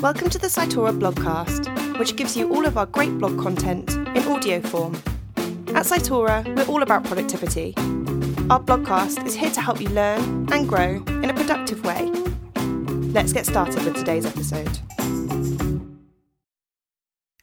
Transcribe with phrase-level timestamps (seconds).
[0.00, 4.18] Welcome to the Cytora blogcast, which gives you all of our great blog content in
[4.28, 4.94] audio form.
[5.74, 7.74] At Cytora, we're all about productivity.
[8.48, 12.12] Our blogcast is here to help you learn and grow in a productive way.
[13.12, 14.78] Let's get started with today's episode.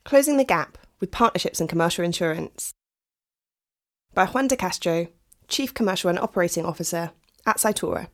[0.06, 2.74] Closing the Gap with Partnerships and Commercial Insurance
[4.14, 5.08] by Juan de Castro,
[5.50, 7.12] Chief Commercial and Operating Officer
[7.46, 8.08] at Cytora.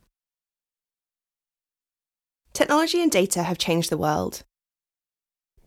[2.53, 4.43] Technology and data have changed the world.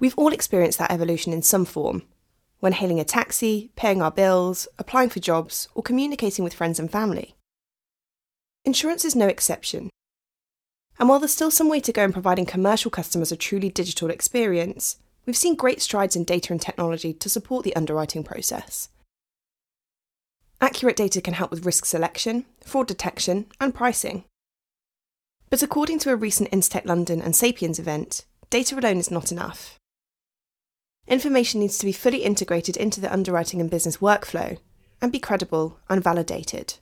[0.00, 2.02] We've all experienced that evolution in some form
[2.60, 6.90] when hailing a taxi, paying our bills, applying for jobs, or communicating with friends and
[6.90, 7.34] family.
[8.64, 9.90] Insurance is no exception.
[10.98, 14.10] And while there's still some way to go in providing commercial customers a truly digital
[14.10, 18.88] experience, we've seen great strides in data and technology to support the underwriting process.
[20.60, 24.24] Accurate data can help with risk selection, fraud detection, and pricing.
[25.54, 29.78] But according to a recent Instech London and Sapiens event, data alone is not enough.
[31.06, 34.58] Information needs to be fully integrated into the underwriting and business workflow
[35.00, 36.74] and be credible and validated.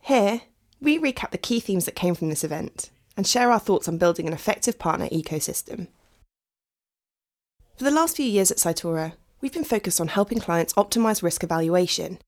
[0.00, 0.40] Here,
[0.80, 3.98] we recap the key themes that came from this event and share our thoughts on
[3.98, 5.86] building an effective partner ecosystem.
[7.76, 11.44] For the last few years at Cytora, we've been focused on helping clients optimise risk
[11.44, 12.18] evaluation.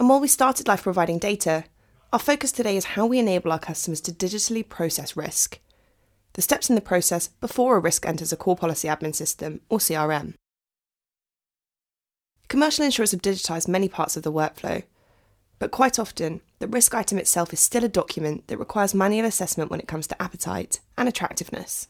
[0.00, 1.66] And while we started life providing data,
[2.12, 5.60] our focus today is how we enable our customers to digitally process risk.
[6.32, 9.78] The steps in the process before a risk enters a core policy admin system, or
[9.78, 10.34] CRM.
[12.48, 14.82] Commercial insurers have digitised many parts of the workflow,
[15.60, 19.70] but quite often, the risk item itself is still a document that requires manual assessment
[19.70, 21.88] when it comes to appetite and attractiveness.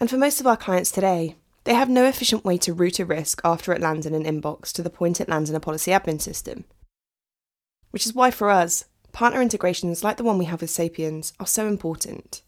[0.00, 3.04] And for most of our clients today, they have no efficient way to route a
[3.04, 5.90] risk after it lands in an inbox to the point it lands in a policy
[5.90, 6.64] admin system
[7.94, 11.46] which is why for us, partner integrations like the one we have with Sapiens are
[11.46, 12.42] so important.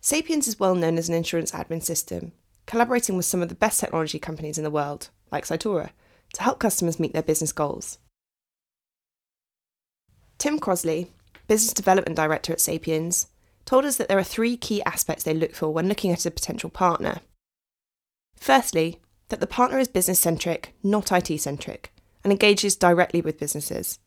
[0.00, 2.32] Sapiens is well known as an insurance admin system,
[2.66, 5.90] collaborating with some of the best technology companies in the world, like Cytora,
[6.34, 7.98] to help customers meet their business goals.
[10.38, 11.06] Tim Crosley,
[11.46, 13.28] Business Development Director at Sapiens,
[13.64, 16.32] told us that there are three key aspects they look for when looking at a
[16.32, 17.20] potential partner.
[18.34, 21.91] Firstly, that the partner is business centric, not IT centric,
[22.24, 23.98] and engages directly with businesses.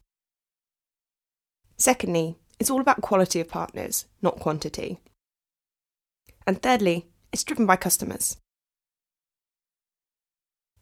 [1.77, 4.99] Secondly, it's all about quality of partners, not quantity.
[6.47, 8.37] And thirdly, it's driven by customers.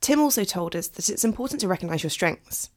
[0.02, 2.70] Tim also told us that it's important to recognise your strengths.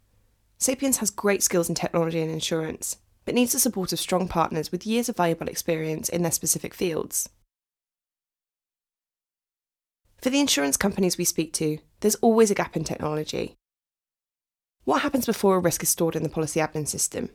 [0.59, 4.71] Sapiens has great skills in technology and insurance, but needs the support of strong partners
[4.73, 7.29] with years of valuable experience in their specific fields.
[10.23, 13.57] For the insurance companies we speak to, there's always a gap in technology,
[14.87, 17.31] what happens before a risk is stored in the policy admin system?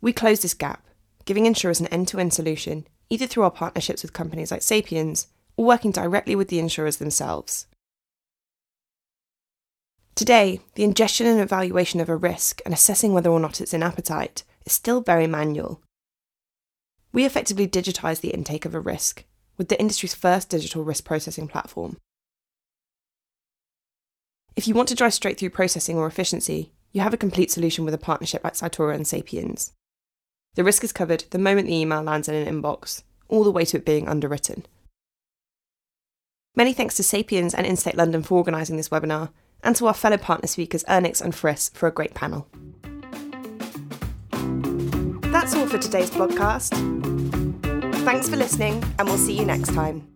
[0.00, 0.86] We close this gap,
[1.26, 5.28] giving insurers an end to end solution, either through our partnerships with companies like Sapiens
[5.54, 7.66] or working directly with the insurers themselves.
[10.14, 13.82] Today, the ingestion and evaluation of a risk and assessing whether or not it's in
[13.82, 15.82] appetite is still very manual.
[17.12, 19.24] We effectively digitise the intake of a risk
[19.58, 21.98] with the industry's first digital risk processing platform.
[24.62, 27.84] If you want to drive straight through processing or efficiency, you have a complete solution
[27.84, 29.72] with a partnership like Cytora and Sapiens.
[30.54, 33.64] The risk is covered the moment the email lands in an inbox, all the way
[33.64, 34.64] to it being underwritten.
[36.54, 39.30] Many thanks to Sapiens and Instech London for organising this webinar,
[39.64, 42.46] and to our fellow partner speakers Earnix and Friss for a great panel.
[45.32, 46.70] That's all for today's podcast.
[48.04, 50.11] Thanks for listening, and we'll see you next time.